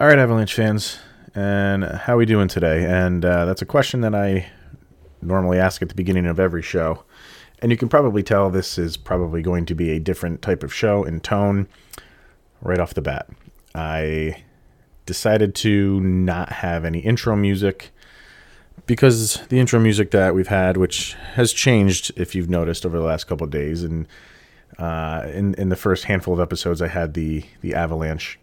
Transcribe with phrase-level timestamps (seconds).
[0.00, 1.00] All right, Avalanche fans,
[1.34, 2.84] and how we doing today?
[2.84, 4.48] And uh, that's a question that I
[5.20, 7.02] normally ask at the beginning of every show.
[7.58, 10.72] And you can probably tell this is probably going to be a different type of
[10.72, 11.66] show in tone
[12.62, 13.28] right off the bat.
[13.74, 14.44] I
[15.04, 17.90] decided to not have any intro music
[18.86, 23.04] because the intro music that we've had, which has changed if you've noticed over the
[23.04, 24.06] last couple days, and
[24.78, 28.38] uh, in in the first handful of episodes, I had the the Avalanche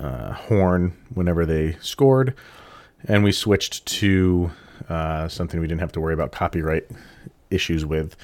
[0.00, 2.34] uh, horn whenever they scored,
[3.04, 4.50] and we switched to
[4.88, 6.88] uh, something we didn't have to worry about copyright
[7.50, 8.16] issues with.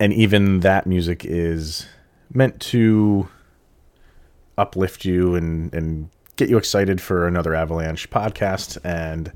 [0.00, 1.86] And even that music is
[2.32, 3.28] meant to
[4.56, 8.78] uplift you and, and get you excited for another Avalanche podcast.
[8.84, 9.32] And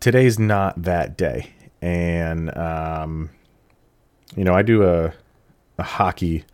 [0.00, 1.52] today's not that day.
[1.80, 3.30] And, um,
[4.36, 5.12] you know, I do a,
[5.78, 6.44] a hockey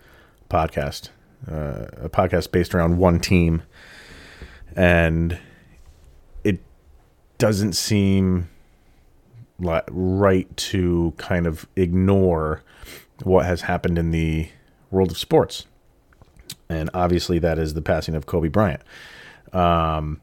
[0.49, 1.09] podcast,
[1.51, 3.63] uh, a podcast based around one team.
[4.75, 5.39] And
[6.45, 6.61] it
[7.39, 8.49] doesn't seem
[9.59, 12.63] right to kind of ignore
[13.23, 14.49] what has happened in the
[14.91, 15.67] world of sports.
[16.69, 18.83] And obviously, that is the passing of Kobe Bryant.
[19.53, 20.21] Um,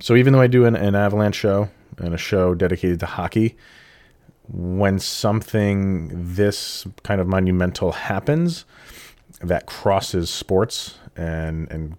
[0.00, 3.56] so, even though I do an, an Avalanche show and a show dedicated to hockey,
[4.48, 8.64] when something this kind of monumental happens
[9.42, 11.96] that crosses sports and, and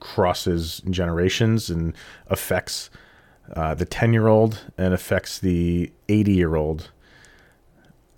[0.00, 1.94] crosses generations and
[2.28, 2.90] affects
[3.54, 6.90] uh, the 10 year old and affects the 80 year old,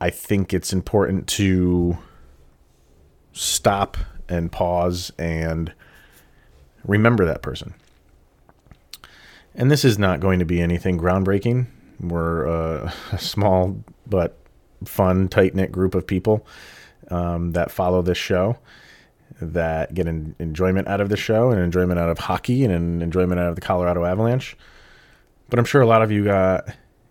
[0.01, 1.99] I think it's important to
[3.33, 3.97] stop
[4.29, 5.73] and pause and
[6.85, 7.75] remember that person.
[9.55, 11.67] And this is not going to be anything groundbreaking.
[12.01, 14.37] We're a, a small but
[14.85, 16.47] fun, tight knit group of people
[17.11, 18.59] um, that follow this show,
[19.41, 23.03] that get an enjoyment out of the show, and enjoyment out of hockey, and an
[23.03, 24.57] enjoyment out of the Colorado Avalanche.
[25.49, 26.65] But I'm sure a lot of you got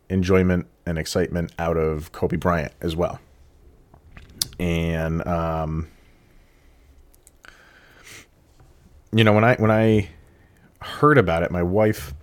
[0.09, 3.19] enjoyment and excitement out of Kobe Bryant as well.
[4.59, 5.87] And um,
[9.11, 10.09] you know, when I when I
[10.81, 12.13] heard about it, my wife,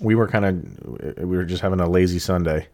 [0.00, 2.68] we were kind of we were just having a lazy Sunday,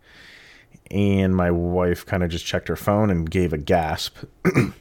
[0.90, 4.16] and my wife kind of just checked her phone and gave a gasp.
[4.44, 4.74] and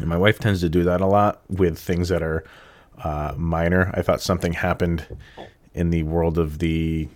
[0.00, 2.44] my wife tends to do that a lot with things that are
[3.02, 3.90] uh, minor.
[3.94, 5.06] I thought something happened
[5.74, 7.08] in the world of the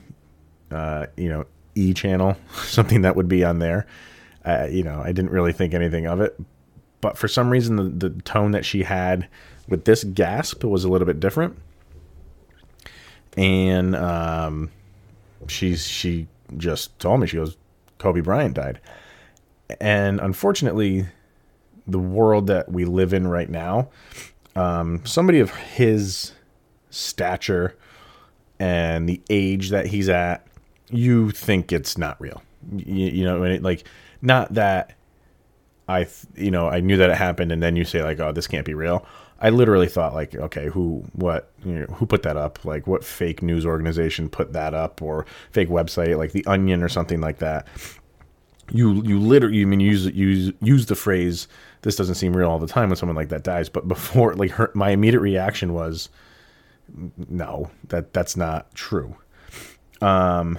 [0.70, 3.86] uh, you know, E channel, something that would be on there.
[4.44, 6.38] Uh, you know, I didn't really think anything of it,
[7.00, 9.28] but for some reason, the, the tone that she had
[9.68, 11.58] with this gasp was a little bit different.
[13.36, 14.70] And um,
[15.46, 17.56] she's she just told me she goes,
[17.98, 18.80] Kobe Bryant died,
[19.80, 21.06] and unfortunately,
[21.86, 23.88] the world that we live in right now,
[24.56, 26.32] um, somebody of his
[26.90, 27.76] stature
[28.58, 30.46] and the age that he's at
[30.90, 32.42] you think it's not real.
[32.76, 33.84] You, you know, like
[34.22, 34.94] not that
[35.88, 38.46] I, you know, I knew that it happened, and then you say like, oh, this
[38.46, 39.06] can't be real.
[39.40, 42.64] I literally thought like, okay, who, what, you know, who put that up?
[42.64, 46.88] Like, what fake news organization put that up, or fake website like the Onion or
[46.88, 47.66] something like that?
[48.70, 51.46] You, you literally, you mean use use use the phrase,
[51.82, 53.68] "This doesn't seem real" all the time when someone like that dies.
[53.68, 56.08] But before, like, her, my immediate reaction was,
[57.28, 59.16] no, that that's not true.
[60.00, 60.58] Um,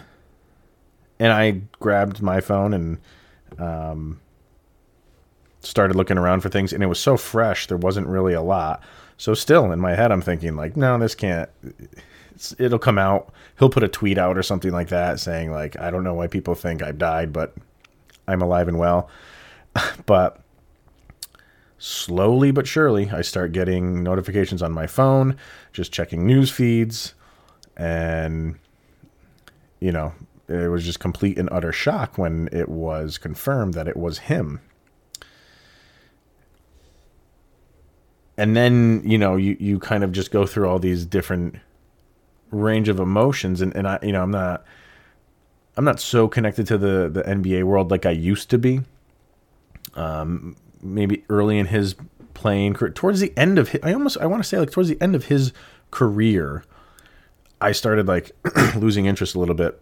[1.19, 2.97] and I grabbed my phone and
[3.57, 4.21] um,
[5.61, 7.67] started looking around for things, and it was so fresh.
[7.67, 8.81] There wasn't really a lot.
[9.17, 11.49] So still in my head, I'm thinking like, no, this can't.
[12.57, 13.33] it'll come out.
[13.57, 16.27] He'll put a tweet out or something like that saying like, I don't know why
[16.27, 17.53] people think I've died, but
[18.27, 19.09] I'm alive and well.
[20.05, 20.41] but
[21.79, 25.35] slowly but surely, I start getting notifications on my phone,
[25.73, 27.13] just checking news feeds,
[27.75, 28.57] and
[29.81, 30.13] you know,
[30.47, 34.61] it was just complete and utter shock when it was confirmed that it was him.
[38.39, 41.57] And then, you know, you, you kind of just go through all these different
[42.51, 44.63] range of emotions and, and I you know, I'm not
[45.75, 48.81] I'm not so connected to the, the NBA world like I used to be.
[49.95, 51.95] Um, maybe early in his
[52.33, 54.87] playing career, towards the end of his, I almost I want to say like towards
[54.87, 55.51] the end of his
[55.91, 56.63] career,
[57.59, 58.31] I started like
[58.77, 59.81] losing interest a little bit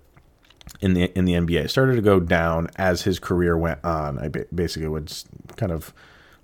[0.82, 1.66] in the in the NBA.
[1.66, 4.18] It started to go down as his career went on.
[4.18, 5.14] I basically would
[5.58, 5.94] kind of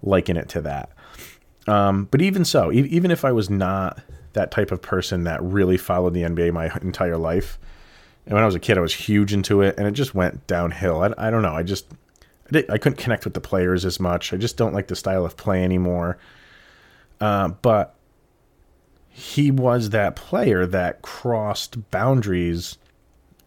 [0.04, 0.92] liken it to that.
[1.68, 4.00] Um, but even so, e- even if I was not
[4.34, 7.58] that type of person that really followed the NBA my entire life,
[8.26, 10.46] and when I was a kid, I was huge into it, and it just went
[10.48, 11.02] downhill.
[11.02, 11.54] I, I don't know.
[11.54, 11.88] I just
[12.54, 14.34] I, I, couldn't connect with the players as much.
[14.34, 16.18] I just don't like the style of play anymore.
[17.20, 17.96] Uh, but
[19.10, 22.78] he was that player that crossed boundaries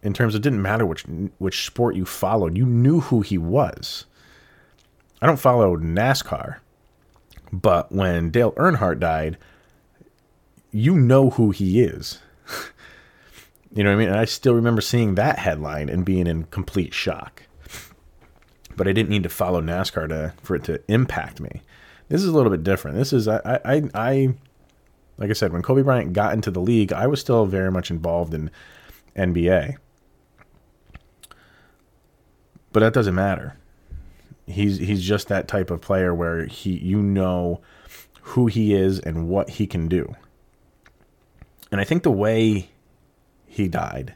[0.03, 1.03] in terms of it didn't matter which
[1.39, 2.57] which sport you followed.
[2.57, 4.07] You knew who he was.
[5.21, 6.59] I don't follow NASCAR,
[7.53, 9.39] but when Dale Earnhardt died,
[10.71, 12.21] you know who he is.
[13.75, 14.09] you know what I mean?
[14.09, 17.43] And I still remember seeing that headline and being in complete shock.
[18.77, 21.63] But I didn't need to follow NASCAR to for it to impact me.
[22.09, 22.99] This is a little bit different.
[22.99, 24.35] This is I I I
[25.17, 27.91] like I said when Kobe Bryant got into the league, I was still very much
[27.91, 28.51] involved in
[29.17, 29.77] NBA.
[32.73, 33.57] But that doesn't matter.
[34.47, 37.61] He's he's just that type of player where he you know
[38.23, 40.15] who he is and what he can do.
[41.71, 42.71] And I think the way
[43.47, 44.15] he died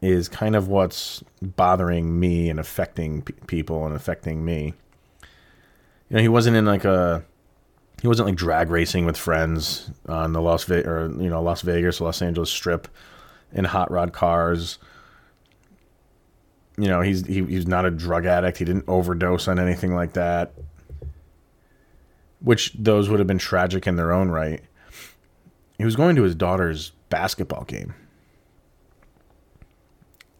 [0.00, 4.74] is kind of what's bothering me and affecting p- people and affecting me.
[6.08, 7.24] You know, he wasn't in like a
[8.02, 11.62] he wasn't like drag racing with friends on the Las Vegas or you know Las
[11.62, 12.86] Vegas, Los Angeles Strip
[13.52, 14.78] in hot rod cars.
[16.76, 18.58] You know, he's he, he's not a drug addict.
[18.58, 20.52] He didn't overdose on anything like that.
[22.40, 24.60] Which those would have been tragic in their own right.
[25.78, 27.94] He was going to his daughter's basketball game.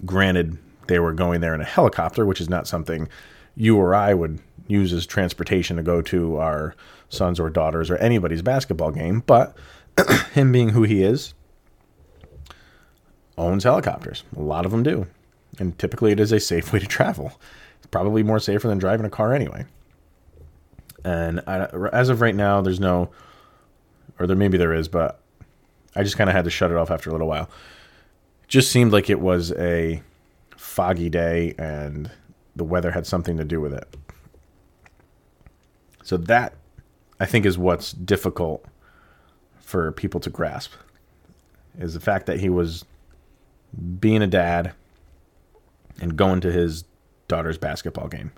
[0.04, 3.08] Granted, they were going there in a helicopter, which is not something
[3.56, 6.74] you or I would use as transportation to go to our
[7.08, 9.22] sons or daughters or anybody's basketball game.
[9.26, 9.56] But
[10.32, 11.34] him being who he is,
[13.36, 14.24] owns helicopters.
[14.36, 15.06] A lot of them do.
[15.58, 17.32] And typically it is a safe way to travel.
[17.78, 19.66] It's probably more safer than driving a car anyway.
[21.04, 23.10] And I, as of right now, there's no,
[24.18, 25.20] or there maybe there is, but
[25.94, 27.44] I just kind of had to shut it off after a little while.
[28.42, 30.02] It just seemed like it was a
[30.56, 32.10] foggy day and
[32.56, 33.96] the weather had something to do with it.
[36.02, 36.54] So that
[37.20, 38.64] I think is what's difficult
[39.60, 40.72] for people to grasp
[41.78, 42.84] is the fact that he was
[43.98, 44.72] being a dad
[46.00, 46.84] and going to his
[47.28, 48.32] daughter's basketball game.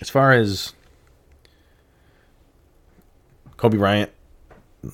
[0.00, 0.74] As far as
[3.56, 4.12] Kobe Bryant,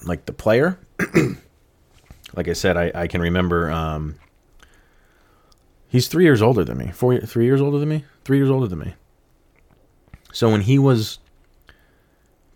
[0.06, 0.78] like the player,
[2.34, 4.14] like I said, I, I can remember um,
[5.88, 6.90] he's three years older than me.
[6.92, 8.04] Four, three years older than me.
[8.24, 8.94] Three years older than me.
[10.32, 11.18] So when he was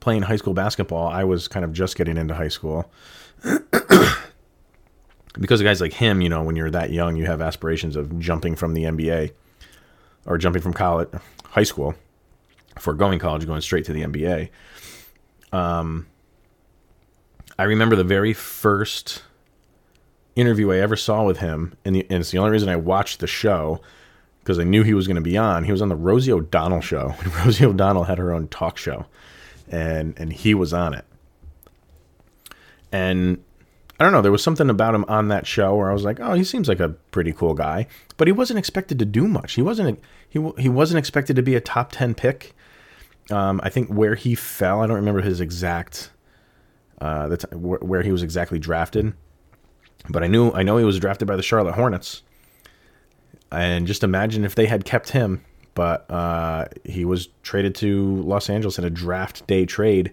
[0.00, 2.90] playing high school basketball, I was kind of just getting into high school.
[5.38, 8.19] Because of guys like him, you know, when you're that young, you have aspirations of
[8.19, 9.32] jumping from the NBA
[10.26, 11.08] or jumping from college,
[11.44, 11.94] high school,
[12.79, 14.50] for going college, going straight to the NBA.
[15.52, 16.06] Um,
[17.58, 19.23] I remember the very first
[20.37, 23.20] interview I ever saw with him, and, the, and it's the only reason I watched
[23.20, 23.81] the show
[24.40, 25.64] because I knew he was going to be on.
[25.64, 27.14] He was on the Rosie O'Donnell show.
[27.44, 29.06] Rosie O'Donnell had her own talk show,
[29.70, 31.05] and and he was on it.
[32.90, 33.43] And
[33.98, 36.20] I don't know, there was something about him on that show where I was like,
[36.20, 37.86] oh, he seems like a pretty cool guy,
[38.16, 39.54] but he wasn't expected to do much.
[39.54, 42.54] He wasn't he he wasn't expected to be a top ten pick.
[43.30, 46.10] Um, I think where he fell, I don't remember his exact
[47.00, 49.12] uh, the t- where he was exactly drafted,
[50.08, 52.22] but I knew I know he was drafted by the Charlotte Hornets
[53.50, 55.44] and just imagine if they had kept him,
[55.74, 60.12] but uh, he was traded to Los Angeles in a draft day trade,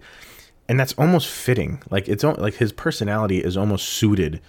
[0.68, 1.82] and that's almost fitting.
[1.90, 4.42] Like it's like his personality is almost suited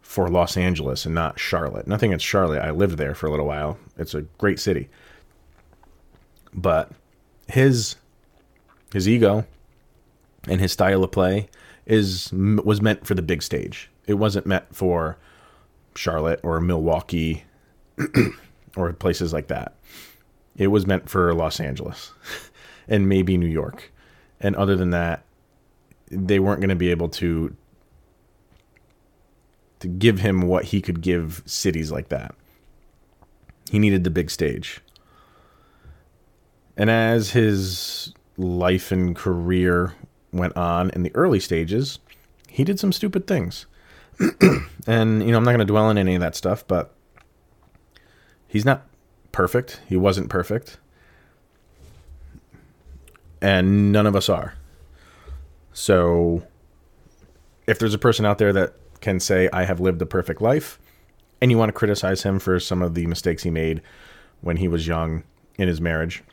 [0.00, 1.86] for Los Angeles and not Charlotte.
[1.86, 2.60] Nothing against Charlotte.
[2.60, 3.78] I lived there for a little while.
[3.96, 4.88] It's a great city,
[6.54, 6.90] but
[7.48, 7.96] his
[8.92, 9.46] his ego
[10.46, 11.48] and his style of play
[11.86, 13.90] is was meant for the big stage.
[14.06, 15.18] It wasn't meant for
[15.94, 17.44] Charlotte or Milwaukee
[18.76, 19.74] or places like that.
[20.56, 22.12] It was meant for Los Angeles
[22.88, 23.92] and maybe New York.
[24.40, 25.24] And other than that,
[26.10, 27.54] they weren't going to be able to
[29.80, 32.34] to give him what he could give cities like that.
[33.70, 34.80] He needed the big stage.
[36.76, 39.94] And as his life and career
[40.32, 41.98] went on in the early stages,
[42.48, 43.66] he did some stupid things.
[44.86, 46.94] and you know, I'm not going to dwell on any of that stuff, but
[48.48, 48.86] he's not
[49.32, 49.80] perfect.
[49.88, 50.78] He wasn't perfect.
[53.40, 54.54] And none of us are.
[55.78, 56.42] So
[57.68, 60.76] if there's a person out there that can say, I have lived a perfect life,
[61.40, 63.80] and you want to criticize him for some of the mistakes he made
[64.40, 65.22] when he was young
[65.56, 66.24] in his marriage,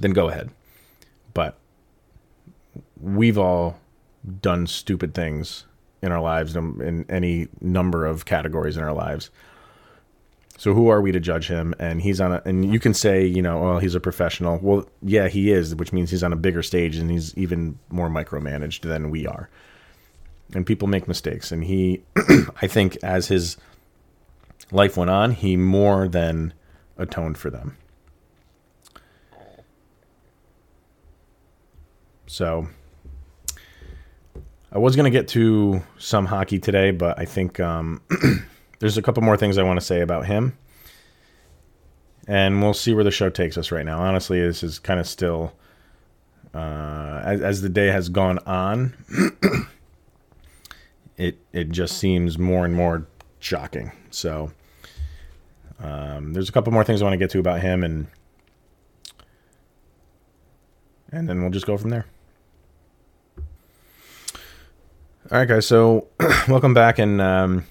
[0.00, 0.50] then go ahead.
[1.32, 1.58] But
[3.00, 3.78] we've all
[4.42, 5.66] done stupid things
[6.02, 9.30] in our lives in any number of categories in our lives
[10.60, 11.74] So who are we to judge him?
[11.78, 14.58] And he's on a, and you can say, you know, well, he's a professional.
[14.60, 18.10] Well, yeah, he is, which means he's on a bigger stage and he's even more
[18.10, 19.48] micromanaged than we are.
[20.52, 21.50] And people make mistakes.
[21.50, 22.02] And he,
[22.60, 23.56] I think, as his
[24.70, 26.52] life went on, he more than
[26.98, 27.78] atoned for them.
[32.26, 32.68] So
[34.70, 38.02] I was going to get to some hockey today, but I think um,
[38.80, 40.56] there's a couple more things I want to say about him.
[42.26, 44.00] And we'll see where the show takes us right now.
[44.00, 45.52] Honestly, this is kind of still,
[46.54, 48.94] uh, as, as the day has gone on,
[51.16, 53.06] it it just seems more and more
[53.40, 53.92] shocking.
[54.10, 54.52] So
[55.80, 58.06] um, there's a couple more things I want to get to about him, and
[61.10, 62.06] and then we'll just go from there.
[65.32, 65.66] All right, guys.
[65.66, 66.06] So
[66.48, 67.64] welcome back, and um,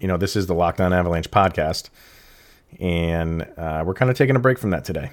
[0.00, 1.90] you know, this is the Lockdown Avalanche podcast,
[2.80, 5.10] and uh, we're kind of taking a break from that today,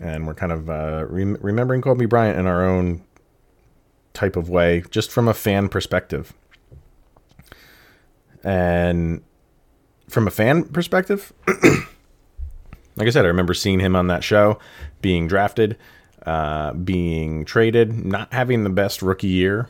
[0.00, 3.02] and we're kind of uh, remembering Kobe Bryant in our own
[4.14, 6.32] type of way, just from a fan perspective.
[8.42, 9.22] And
[10.08, 11.32] from a fan perspective,
[12.96, 14.58] like I said, I remember seeing him on that show,
[15.00, 15.76] being drafted,
[16.26, 19.68] uh, being traded, not having the best rookie year,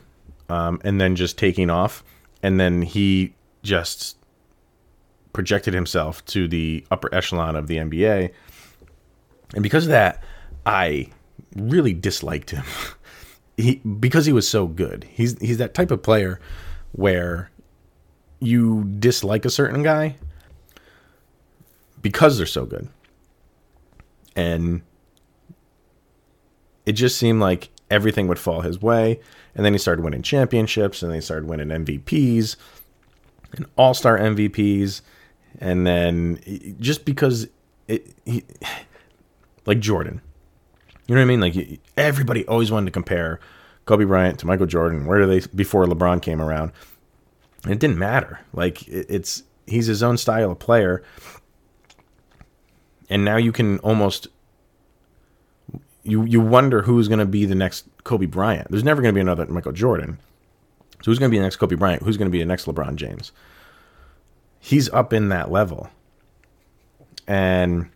[0.49, 2.03] um, and then just taking off,
[2.41, 4.17] and then he just
[5.33, 8.31] projected himself to the upper echelon of the NBA.
[9.53, 10.23] And because of that,
[10.65, 11.09] I
[11.55, 12.65] really disliked him.
[13.57, 15.05] he because he was so good.
[15.09, 16.39] He's he's that type of player
[16.91, 17.51] where
[18.39, 20.15] you dislike a certain guy
[22.01, 22.87] because they're so good.
[24.35, 24.81] And
[26.85, 29.19] it just seemed like everything would fall his way.
[29.55, 32.55] And then he started winning championships and then he started winning MVPs
[33.53, 35.01] and all star MVPs
[35.59, 36.39] and then
[36.79, 37.47] just because
[37.87, 38.43] it, he,
[39.65, 40.21] like Jordan,
[41.07, 41.41] you know what I mean?
[41.41, 43.39] Like everybody always wanted to compare
[43.85, 45.05] Kobe Bryant to Michael Jordan.
[45.05, 46.71] Where do they before LeBron came around?
[47.63, 48.39] And it didn't matter.
[48.53, 51.03] Like it's he's his own style of player,
[53.09, 54.27] and now you can almost
[56.03, 58.69] you you wonder who's going to be the next Kobe Bryant.
[58.71, 60.19] There's never going to be another Michael Jordan.
[61.01, 62.03] So who's going to be the next Kobe Bryant?
[62.03, 63.31] Who's going to be the next LeBron James?
[64.59, 65.89] He's up in that level.
[67.27, 67.89] And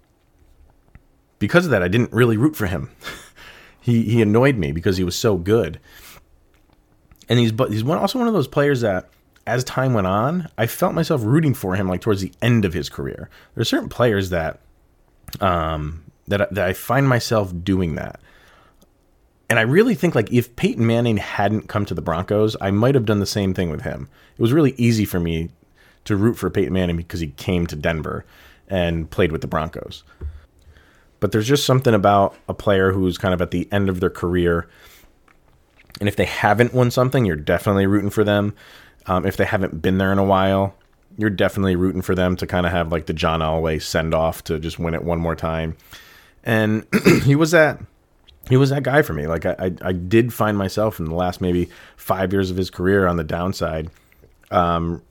[1.40, 2.90] because of that, I didn't really root for him.
[3.82, 5.80] he he annoyed me because he was so good.
[7.30, 9.10] And he's but he's one, also one of those players that
[9.46, 12.74] as time went on, I felt myself rooting for him like towards the end of
[12.74, 13.30] his career.
[13.56, 14.60] There are certain players that
[15.42, 18.20] um that that I find myself doing that.
[19.50, 22.96] And I really think like if Peyton Manning hadn't come to the Broncos, I might
[22.96, 24.10] have done the same thing with him.
[24.38, 25.50] It was really easy for me
[26.06, 28.26] to root for Peyton Manning because he came to Denver
[28.68, 30.04] and played with the Broncos.
[31.20, 34.10] But there's just something about a player who's kind of at the end of their
[34.10, 34.68] career.
[36.00, 38.54] And if they haven't won something, you're definitely rooting for them.
[39.06, 40.76] Um, if they haven't been there in a while,
[41.18, 44.44] you're definitely rooting for them to kind of have like the John Elway send off
[44.46, 45.78] to just win it one more time.
[46.44, 46.86] And
[47.24, 47.80] he was that
[48.50, 49.28] he was that guy for me.
[49.28, 52.70] Like I, I, I, did find myself in the last maybe five years of his
[52.70, 53.90] career on the downside,
[54.52, 55.02] um,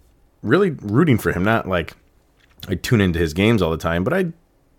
[0.42, 1.44] really rooting for him.
[1.44, 1.94] Not like
[2.68, 4.32] I tune into his games all the time, but I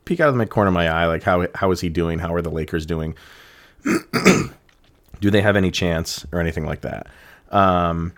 [0.05, 2.19] peek out of the corner of my eye, like how how is he doing?
[2.19, 3.15] How are the Lakers doing?
[3.83, 7.07] Do they have any chance or anything like that?
[7.49, 8.13] Um,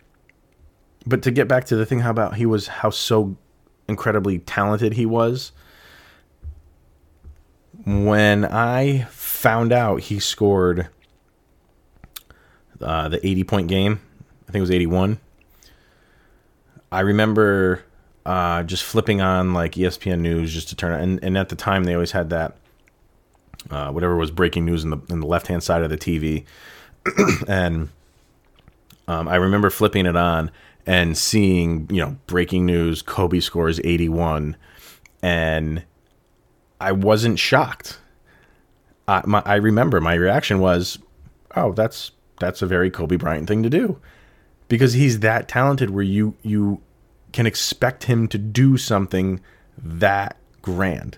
[1.05, 3.37] but to get back to the thing, how about he was how so
[3.87, 5.51] incredibly talented he was.
[7.85, 10.87] When I found out he scored
[12.81, 14.01] uh, the 80 point game,
[14.47, 15.19] I think it was 81
[16.91, 17.83] I remember
[18.25, 21.55] uh, just flipping on like ESPN News just to turn it, and, and at the
[21.55, 22.57] time they always had that
[23.69, 26.45] uh, whatever was breaking news in the in the left hand side of the TV,
[27.47, 27.89] and
[29.07, 30.51] um, I remember flipping it on
[30.85, 34.55] and seeing you know breaking news Kobe scores 81,
[35.21, 35.83] and
[36.79, 37.99] I wasn't shocked.
[39.07, 40.97] I, my, I remember my reaction was,
[41.55, 43.99] oh, that's that's a very Kobe Bryant thing to do
[44.67, 46.81] because he's that talented where you you
[47.31, 49.41] can expect him to do something
[49.77, 51.17] that grand.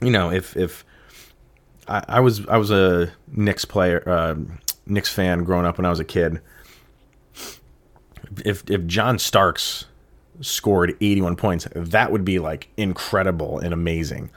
[0.00, 0.84] You know, if if
[1.88, 4.36] I, I was I was a Knicks player, uh,
[4.86, 6.40] Knicks fan growing up when I was a kid.
[8.44, 9.86] If if John Starks
[10.40, 14.30] scored 81 points, that would be like incredible and amazing.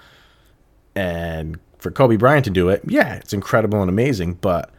[0.96, 4.72] And for Kobe Bryant to do it, yeah, it's incredible and amazing, but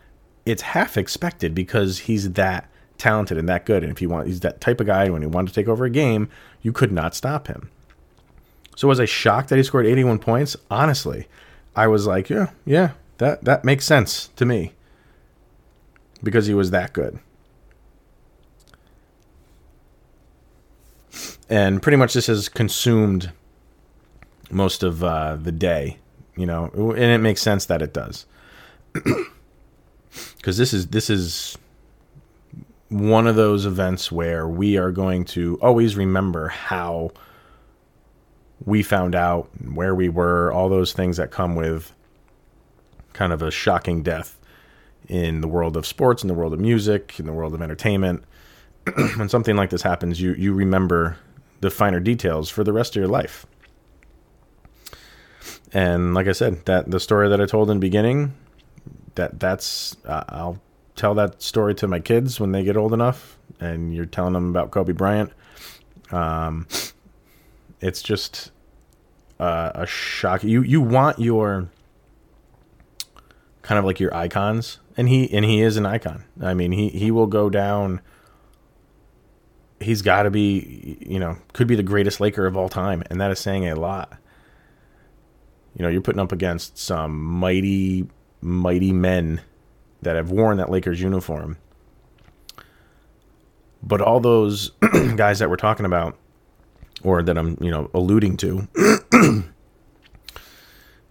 [0.45, 3.83] it's half expected because he's that talented and that good.
[3.83, 5.09] And if he want, he's that type of guy.
[5.11, 6.29] When he wanted to take over a game,
[6.63, 7.71] you could not stop him.
[8.77, 10.57] So was I shocked that he scored 81 points?
[10.71, 11.29] Honestly,
[11.77, 14.73] I was like, yeah, yeah, that that makes sense to me
[16.23, 17.19] because he was that good.
[21.49, 23.31] And pretty much this has consumed
[24.51, 25.99] most of uh, the day,
[26.37, 28.27] you know, and it makes sense that it does.
[30.37, 31.59] Because this is this is
[32.95, 37.11] one of those events where we are going to always remember how
[38.65, 41.93] we found out where we were, all those things that come with
[43.13, 44.39] kind of a shocking death
[45.09, 48.23] in the world of sports, in the world of music, in the world of entertainment.
[49.17, 51.17] when something like this happens, you you remember
[51.63, 53.45] the finer details for the rest of your life.
[55.73, 58.35] And like I said, that the story that I told in the beginning,
[59.17, 60.61] that that's uh, I'll
[60.97, 64.51] tell that story to my kids when they get old enough, and you're telling them
[64.51, 65.33] about Kobe Bryant.
[66.11, 66.67] Um,
[67.81, 68.51] it's just
[69.39, 70.45] uh, a shock.
[70.45, 71.69] You you want your
[73.63, 76.25] kind of like your icons, and he and he is an icon.
[76.41, 78.01] I mean, he he will go down.
[79.81, 83.21] He's got to be, you know, could be the greatest Laker of all time, and
[83.21, 84.17] that is saying a lot.
[85.77, 88.07] You know, you're putting up against some mighty,
[88.41, 89.41] mighty men
[90.05, 91.57] that have worn that Lakers uniform.
[93.83, 94.71] But all those
[95.17, 96.17] guys that we're talking about,
[97.03, 98.69] or that I'm, you know, alluding to,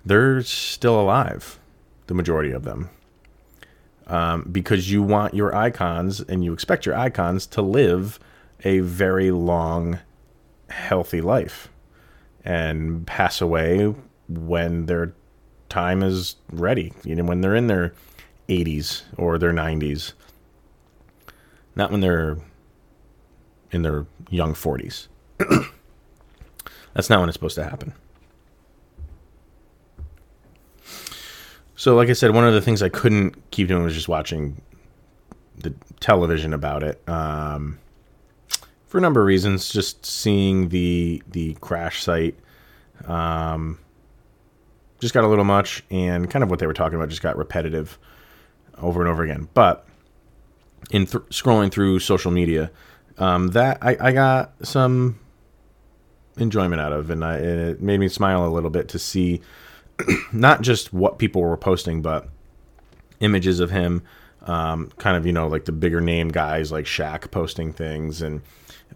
[0.06, 1.60] they're still alive,
[2.08, 2.90] the majority of them.
[4.08, 8.20] Um, because you want your icons and you expect your icons to live
[8.66, 10.00] a very long,
[10.70, 11.70] healthy life
[12.44, 13.96] and pass away
[14.28, 15.14] when their
[15.70, 16.94] time is ready.
[17.04, 17.94] You know, when they're in their
[18.50, 20.14] 80s or their 90s,
[21.76, 22.38] not when they're
[23.72, 25.08] in their young 40s.
[26.94, 27.94] That's not when it's supposed to happen.
[31.76, 34.62] So, like I said, one of the things I couldn't keep doing was just watching
[35.58, 37.02] the television about it.
[37.10, 37.80] Um,
[38.86, 42.38] for a number of reasons, just seeing the the crash site
[43.06, 43.79] um,
[45.00, 47.36] just got a little much, and kind of what they were talking about just got
[47.38, 47.98] repetitive
[48.77, 49.50] over and over again.
[49.53, 49.86] But
[50.92, 52.72] in th- scrolling through social media,
[53.18, 55.20] um, that I, I got some
[56.38, 59.42] enjoyment out of, and, I, it made me smile a little bit to see
[60.33, 62.27] not just what people were posting, but
[63.20, 64.03] images of him,
[64.42, 68.42] um, kind of you know like the bigger name guys like Shaq posting things, and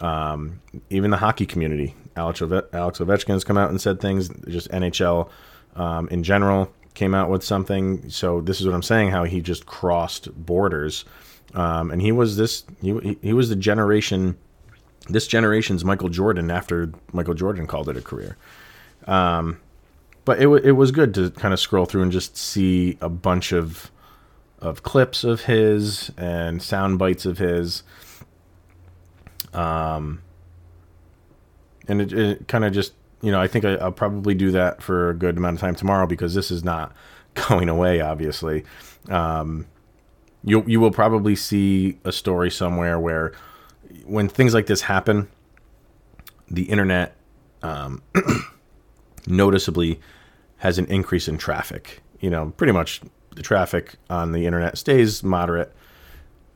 [0.01, 1.95] um, even the hockey community.
[2.15, 4.29] Alex, Alex Ovechkin has come out and said things.
[4.47, 5.29] Just NHL
[5.75, 8.09] um, in general came out with something.
[8.09, 11.05] So this is what I'm saying: how he just crossed borders,
[11.53, 14.35] um, and he was this he he was the generation,
[15.07, 18.35] this generation's Michael Jordan after Michael Jordan called it a career.
[19.05, 19.59] Um,
[20.25, 23.51] but it it was good to kind of scroll through and just see a bunch
[23.51, 23.91] of
[24.59, 27.83] of clips of his and sound bites of his.
[29.53, 30.23] Um,
[31.87, 34.81] and it, it kind of just you know, I think I, will probably do that
[34.81, 36.93] for a good amount of time tomorrow because this is not
[37.47, 38.01] going away.
[38.01, 38.63] Obviously,
[39.09, 39.65] um,
[40.43, 43.33] you you will probably see a story somewhere where
[44.05, 45.27] when things like this happen,
[46.49, 47.15] the internet
[47.63, 48.01] um,
[49.27, 49.99] noticeably
[50.57, 52.01] has an increase in traffic.
[52.19, 53.01] You know, pretty much
[53.35, 55.73] the traffic on the internet stays moderate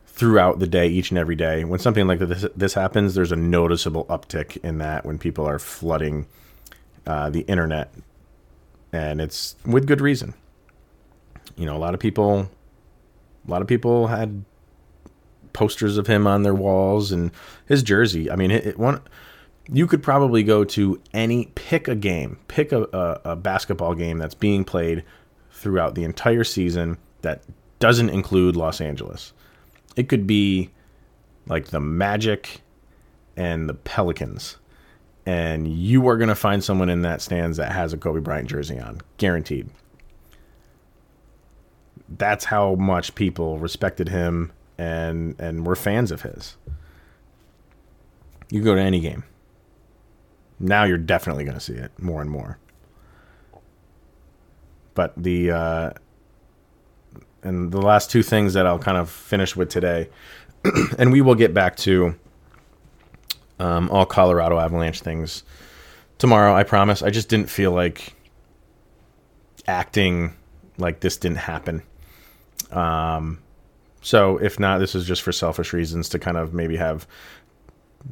[0.08, 1.63] throughout the day, each and every day.
[1.63, 5.60] When something like this this happens, there's a noticeable uptick in that when people are
[5.60, 6.28] flooding
[7.05, 7.93] uh, the internet,
[8.91, 10.33] and it's with good reason.
[11.55, 12.49] You know, a lot of people,
[13.47, 14.45] a lot of people had
[15.53, 17.31] posters of him on their walls and
[17.65, 18.31] his jersey.
[18.31, 19.01] I mean, it, it one
[19.71, 24.17] you could probably go to any pick a game, pick a, a, a, basketball game
[24.17, 25.03] that's being played
[25.51, 27.43] throughout the entire season that
[27.79, 29.33] doesn't include Los Angeles.
[29.95, 30.71] It could be
[31.47, 32.61] like the Magic
[33.37, 34.57] and the Pelicans
[35.25, 38.49] and you are going to find someone in that stands that has a Kobe Bryant
[38.49, 39.69] jersey on, guaranteed.
[42.10, 46.57] That's how much people respected him and and were fans of his.
[48.49, 49.23] You go to any game.
[50.60, 52.57] Now you're definitely going to see it more and more.
[54.93, 55.91] But the uh,
[57.43, 60.10] and the last two things that I'll kind of finish with today,
[60.97, 62.15] and we will get back to
[63.62, 65.43] um, all Colorado Avalanche things
[66.17, 66.56] tomorrow.
[66.56, 67.04] I promise.
[67.04, 68.13] I just didn't feel like
[69.67, 70.34] acting
[70.78, 71.84] like this didn't happen.
[72.71, 73.39] Um,
[74.02, 77.08] so if not, this is just for selfish reasons to kind of maybe have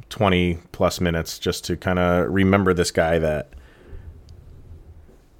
[0.08, 3.52] 20 plus minutes just to kind of remember this guy that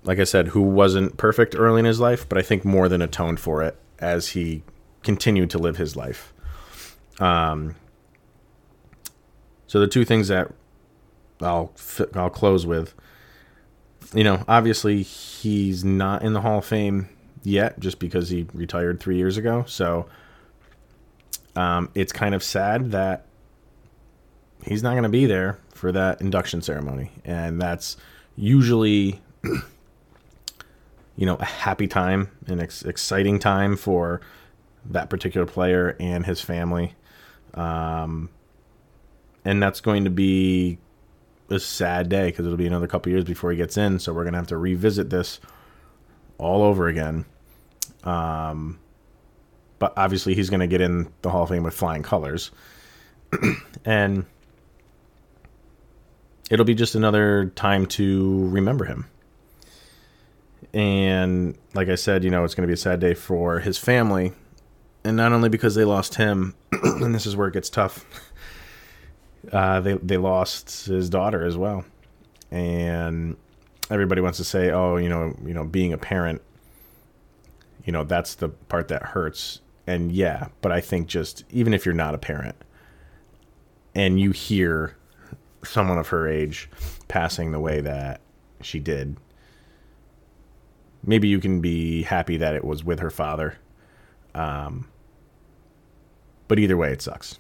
[0.03, 3.03] like I said, who wasn't perfect early in his life, but I think more than
[3.03, 4.63] atoned for it as he
[5.03, 6.33] continued to live his life.
[7.19, 7.77] Um,
[9.71, 10.51] so the two things that
[11.41, 11.73] I'll
[12.17, 12.93] I'll close with,
[14.13, 17.09] you know, obviously he's not in the Hall of Fame
[17.45, 19.63] yet, just because he retired three years ago.
[19.69, 20.07] So
[21.55, 23.27] um, it's kind of sad that
[24.65, 27.97] he's not going to be there for that induction ceremony, and that's
[28.35, 34.21] usually you know a happy time, an ex- exciting time for
[34.87, 36.97] that particular player and his family.
[37.55, 38.31] Um,
[39.45, 40.79] and that's going to be
[41.49, 43.99] a sad day because it'll be another couple years before he gets in.
[43.99, 45.41] So we're going to have to revisit this
[46.39, 47.25] all over again.
[48.05, 48.79] Um,
[49.79, 52.51] but obviously, he's going to get in the Hall of Fame with flying colors.
[53.85, 54.27] and
[56.51, 59.07] it'll be just another time to remember him.
[60.73, 63.79] And like I said, you know, it's going to be a sad day for his
[63.79, 64.33] family.
[65.03, 68.05] And not only because they lost him, and this is where it gets tough,
[69.53, 71.85] uh, they, they lost his daughter as well.
[72.51, 73.37] And
[73.91, 76.43] everybody wants to say, oh, you know, you know, being a parent,
[77.85, 79.61] you know, that's the part that hurts.
[79.87, 82.57] And yeah, but I think just even if you're not a parent
[83.95, 84.97] and you hear
[85.65, 86.69] someone of her age
[87.09, 88.21] passing the way that
[88.63, 89.17] she did,
[91.03, 93.57] maybe you can be happy that it was with her father.
[94.35, 94.89] Um,
[96.47, 97.39] but either way, it sucks.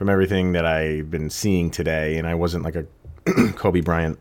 [0.00, 2.86] From everything that I've been seeing today, and I wasn't like a
[3.52, 4.18] Kobe Bryant,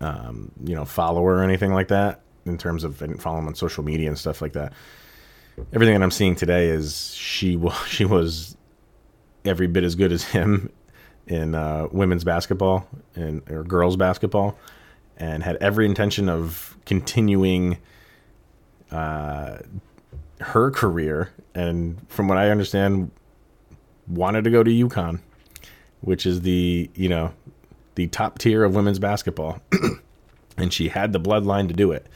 [0.00, 4.06] um, you know, follower or anything like that in terms of following on social media
[4.06, 4.74] and stuff like that.
[5.72, 8.56] Everything that I'm seeing today is she was she was
[9.44, 10.70] every bit as good as him
[11.26, 14.56] in uh, women's basketball and or girls basketball,
[15.16, 17.76] and had every intention of continuing
[18.92, 19.58] uh,
[20.42, 21.32] her career.
[21.56, 23.10] And from what I understand,
[24.10, 25.20] wanted to go to UConn,
[26.00, 27.32] which is the you know
[27.94, 29.60] the top tier of women's basketball,
[30.56, 32.06] and she had the bloodline to do it.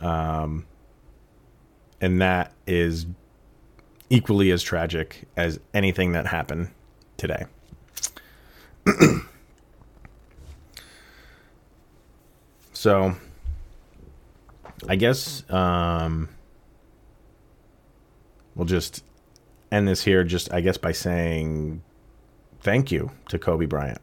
[0.00, 0.66] Um,
[2.00, 3.06] and that is
[4.08, 6.70] equally as tragic as anything that happened
[7.16, 7.46] today.
[12.72, 13.14] so,
[14.88, 16.28] I guess um,
[18.54, 19.04] we'll just
[19.72, 21.82] end this here, just I guess by saying
[22.60, 24.00] thank you to Kobe Bryant.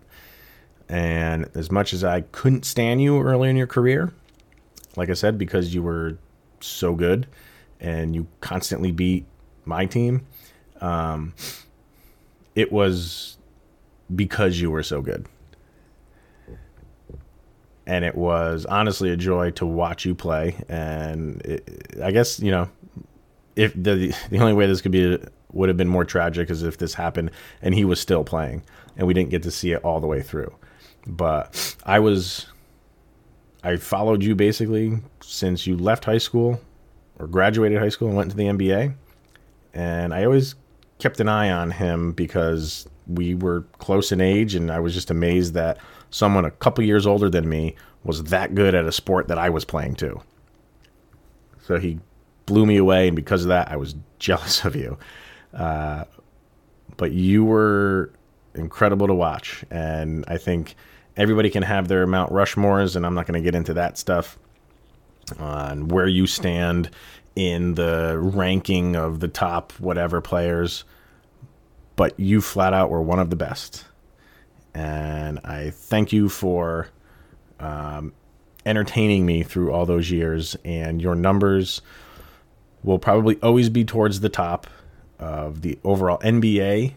[0.89, 4.13] And as much as I couldn't stand you early in your career,
[4.95, 6.17] like I said, because you were
[6.61, 7.27] so good
[7.79, 9.25] and you constantly beat
[9.65, 10.25] my team,
[10.81, 11.33] um,
[12.55, 13.37] it was
[14.15, 15.27] because you were so good.
[17.85, 20.55] And it was honestly a joy to watch you play.
[20.67, 22.69] And it, I guess, you know,
[23.55, 25.17] if the the only way this could be
[25.57, 28.63] would have been more tragic is if this happened and he was still playing
[28.95, 30.53] and we didn't get to see it all the way through.
[31.05, 32.47] But I was
[33.63, 36.61] I followed you basically since you left high school
[37.19, 38.95] or graduated high school and went to the NBA
[39.73, 40.55] and I always
[40.99, 45.09] kept an eye on him because we were close in age, and I was just
[45.09, 45.77] amazed that
[46.09, 49.49] someone a couple years older than me was that good at a sport that I
[49.49, 50.21] was playing too.
[51.63, 51.99] So he
[52.45, 54.97] blew me away, and because of that, I was jealous of you.
[55.53, 56.05] Uh,
[56.97, 58.11] but you were
[58.55, 60.75] incredible to watch, and I think
[61.15, 64.37] everybody can have their Mount Rushmores, and I'm not going to get into that stuff
[65.39, 66.89] on where you stand
[67.35, 70.83] in the ranking of the top whatever players,
[71.95, 73.85] but you flat out were one of the best.
[74.73, 76.87] And I thank you for
[77.59, 78.13] um,
[78.65, 80.55] entertaining me through all those years.
[80.63, 81.81] And your numbers
[82.83, 84.67] will probably always be towards the top
[85.19, 86.93] of the overall NBA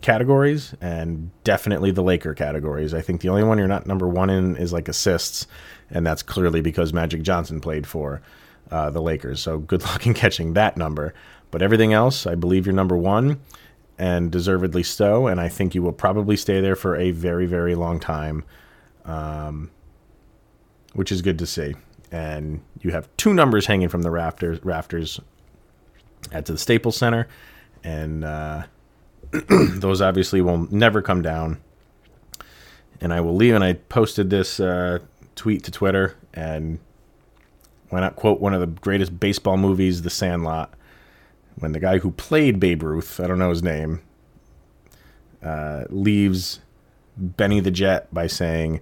[0.00, 2.94] categories and definitely the Laker categories.
[2.94, 5.46] I think the only one you're not number one in is like assists,
[5.90, 8.22] and that's clearly because Magic Johnson played for
[8.70, 9.40] uh, the Lakers.
[9.40, 11.14] So good luck in catching that number.
[11.50, 13.40] But everything else, I believe you're number one,
[13.98, 15.26] and deservedly so.
[15.26, 18.44] And I think you will probably stay there for a very, very long time,
[19.04, 19.70] um,
[20.94, 21.74] which is good to see.
[22.12, 25.20] And you have two numbers hanging from the rafters, rafters
[26.32, 27.28] at to the Staples Center,
[27.82, 28.64] and uh,
[29.48, 31.60] those obviously will never come down.
[33.00, 33.54] And I will leave.
[33.54, 34.98] And I posted this uh,
[35.34, 36.78] tweet to Twitter, and
[37.88, 40.74] why not quote one of the greatest baseball movies, The Sandlot,
[41.56, 44.02] when the guy who played Babe Ruth, I don't know his name,
[45.42, 46.60] uh, leaves
[47.16, 48.80] Benny the Jet by saying,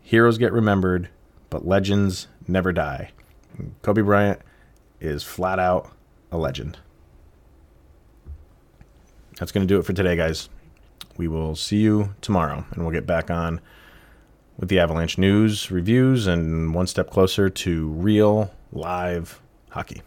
[0.00, 1.08] Heroes get remembered,
[1.50, 3.10] but legends never die.
[3.82, 4.40] Kobe Bryant
[5.00, 5.92] is flat out
[6.32, 6.78] a legend.
[9.38, 10.48] That's going to do it for today, guys.
[11.16, 13.60] We will see you tomorrow, and we'll get back on
[14.58, 19.40] with the Avalanche news, reviews, and one step closer to real live
[19.70, 20.02] hockey.